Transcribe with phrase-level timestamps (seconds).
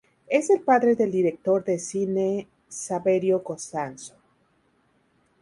[0.29, 4.15] Es el padre del director de cine Saverio Costanzo.